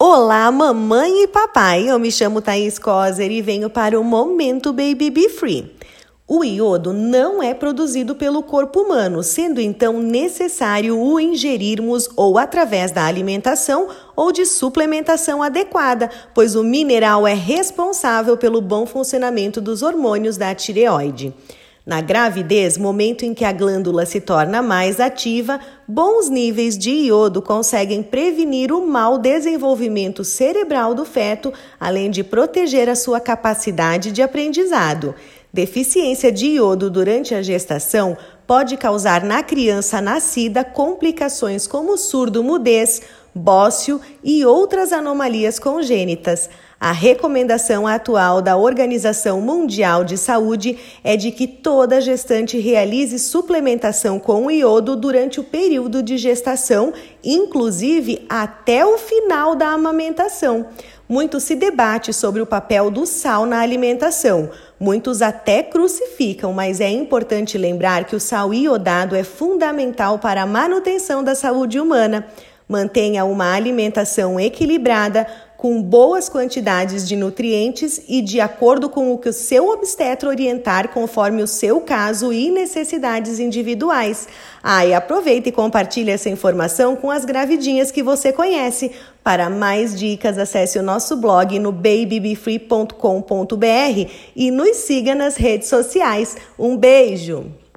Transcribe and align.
Olá, 0.00 0.48
mamãe 0.52 1.24
e 1.24 1.26
papai. 1.26 1.90
Eu 1.90 1.98
me 1.98 2.12
chamo 2.12 2.40
Thaís 2.40 2.78
Coser 2.78 3.32
e 3.32 3.42
venho 3.42 3.68
para 3.68 3.98
o 3.98 4.04
Momento 4.04 4.72
Baby 4.72 5.10
Be 5.10 5.28
Free. 5.28 5.74
O 6.24 6.44
iodo 6.44 6.92
não 6.92 7.42
é 7.42 7.52
produzido 7.52 8.14
pelo 8.14 8.40
corpo 8.44 8.82
humano, 8.82 9.24
sendo 9.24 9.60
então 9.60 10.00
necessário 10.00 10.96
o 10.96 11.18
ingerirmos 11.18 12.08
ou 12.14 12.38
através 12.38 12.92
da 12.92 13.06
alimentação 13.06 13.88
ou 14.14 14.30
de 14.30 14.46
suplementação 14.46 15.42
adequada, 15.42 16.08
pois 16.32 16.54
o 16.54 16.62
mineral 16.62 17.26
é 17.26 17.34
responsável 17.34 18.36
pelo 18.36 18.60
bom 18.60 18.86
funcionamento 18.86 19.60
dos 19.60 19.82
hormônios 19.82 20.36
da 20.36 20.54
tireoide. 20.54 21.34
Na 21.88 22.02
gravidez, 22.02 22.76
momento 22.76 23.24
em 23.24 23.32
que 23.32 23.46
a 23.46 23.50
glândula 23.50 24.04
se 24.04 24.20
torna 24.20 24.60
mais 24.60 25.00
ativa, 25.00 25.58
bons 25.88 26.28
níveis 26.28 26.76
de 26.76 26.90
iodo 26.90 27.40
conseguem 27.40 28.02
prevenir 28.02 28.70
o 28.70 28.86
mau 28.86 29.16
desenvolvimento 29.16 30.22
cerebral 30.22 30.94
do 30.94 31.06
feto, 31.06 31.50
além 31.80 32.10
de 32.10 32.22
proteger 32.22 32.90
a 32.90 32.94
sua 32.94 33.20
capacidade 33.20 34.12
de 34.12 34.20
aprendizado. 34.20 35.14
Deficiência 35.50 36.30
de 36.30 36.48
iodo 36.56 36.90
durante 36.90 37.34
a 37.34 37.40
gestação 37.40 38.18
pode 38.46 38.76
causar 38.76 39.24
na 39.24 39.42
criança 39.42 39.98
nascida 39.98 40.62
complicações 40.62 41.66
como 41.66 41.96
surdo-mudez, 41.96 43.00
bócio 43.34 43.98
e 44.22 44.44
outras 44.44 44.92
anomalias 44.92 45.58
congênitas. 45.58 46.50
A 46.80 46.92
recomendação 46.92 47.88
atual 47.88 48.40
da 48.40 48.56
Organização 48.56 49.40
Mundial 49.40 50.04
de 50.04 50.16
Saúde 50.16 50.78
é 51.02 51.16
de 51.16 51.32
que 51.32 51.48
toda 51.48 52.00
gestante 52.00 52.56
realize 52.60 53.18
suplementação 53.18 54.20
com 54.20 54.48
iodo 54.48 54.94
durante 54.94 55.40
o 55.40 55.44
período 55.44 56.04
de 56.04 56.16
gestação, 56.16 56.92
inclusive 57.24 58.24
até 58.28 58.86
o 58.86 58.96
final 58.96 59.56
da 59.56 59.70
amamentação. 59.70 60.66
Muito 61.08 61.40
se 61.40 61.56
debate 61.56 62.12
sobre 62.12 62.40
o 62.40 62.46
papel 62.46 62.92
do 62.92 63.06
sal 63.06 63.44
na 63.44 63.58
alimentação. 63.58 64.48
Muitos 64.78 65.20
até 65.20 65.64
crucificam, 65.64 66.52
mas 66.52 66.80
é 66.80 66.90
importante 66.90 67.58
lembrar 67.58 68.04
que 68.04 68.14
o 68.14 68.20
sal 68.20 68.54
iodado 68.54 69.16
é 69.16 69.24
fundamental 69.24 70.20
para 70.20 70.42
a 70.42 70.46
manutenção 70.46 71.24
da 71.24 71.34
saúde 71.34 71.80
humana. 71.80 72.24
Mantenha 72.68 73.24
uma 73.24 73.54
alimentação 73.54 74.38
equilibrada, 74.38 75.26
com 75.58 75.82
boas 75.82 76.28
quantidades 76.28 77.06
de 77.06 77.16
nutrientes 77.16 78.00
e 78.08 78.22
de 78.22 78.40
acordo 78.40 78.88
com 78.88 79.12
o 79.12 79.18
que 79.18 79.28
o 79.28 79.32
seu 79.32 79.70
obstetra 79.70 80.28
orientar 80.28 80.90
conforme 80.90 81.42
o 81.42 81.48
seu 81.48 81.80
caso 81.80 82.32
e 82.32 82.48
necessidades 82.48 83.40
individuais. 83.40 84.28
Ah, 84.62 84.86
e 84.86 84.94
aproveita 84.94 85.48
e 85.48 85.52
compartilhe 85.52 86.12
essa 86.12 86.30
informação 86.30 86.94
com 86.94 87.10
as 87.10 87.24
gravidinhas 87.24 87.90
que 87.90 88.04
você 88.04 88.32
conhece. 88.32 88.92
Para 89.24 89.50
mais 89.50 89.98
dicas, 89.98 90.38
acesse 90.38 90.78
o 90.78 90.82
nosso 90.82 91.16
blog 91.16 91.58
no 91.58 91.72
babybefree.com.br 91.72 94.10
e 94.36 94.50
nos 94.52 94.76
siga 94.76 95.12
nas 95.12 95.36
redes 95.36 95.68
sociais. 95.68 96.36
Um 96.56 96.76
beijo! 96.76 97.67